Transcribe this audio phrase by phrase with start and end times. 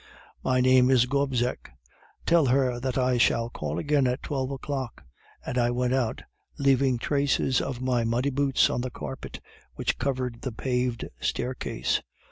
[0.43, 1.69] "'"My name is Gobseck,
[2.25, 5.03] tell her that I shall call again at twelve o'clock,"
[5.45, 6.23] and I went out,
[6.57, 9.41] leaving traces of my muddy boots on the carpet
[9.75, 12.01] which covered the paved staircase.